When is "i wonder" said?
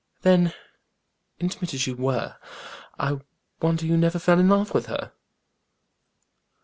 2.97-3.85